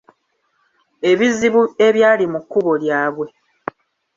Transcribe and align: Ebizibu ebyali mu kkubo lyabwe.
Ebizibu 1.11 1.63
ebyali 1.87 2.25
mu 2.33 2.39
kkubo 2.43 2.71
lyabwe. 2.83 3.27